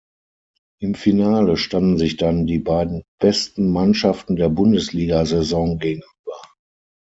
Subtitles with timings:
[0.79, 6.41] Im Finale standen sich dann die beiden besten Mannschaften der Bundesliga-Saison gegenüber.